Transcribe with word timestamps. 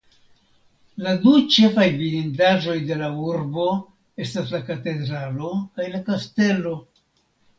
La 1.07 1.11
du 1.25 1.33
ĉefaj 1.55 1.83
vidindaĵoj 1.97 2.77
de 2.87 2.97
la 3.03 3.09
urbo 3.27 3.67
estas 4.27 4.53
la 4.55 4.61
katedralo 4.71 5.51
kaj 5.77 5.87
la 5.97 6.01
kastelo. 6.11 6.75